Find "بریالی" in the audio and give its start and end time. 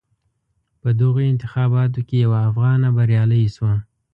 2.97-3.43